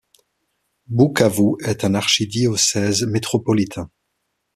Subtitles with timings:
[0.87, 3.91] Bukavu est un archidiocèse métropolitain.